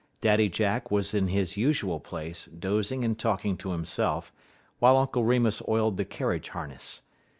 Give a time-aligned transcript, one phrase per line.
[0.19, 4.33] Daddy Jack was in his usual place, dozing and talking to himself,
[4.79, 7.03] while Uncle Remus oiled the carriage harness.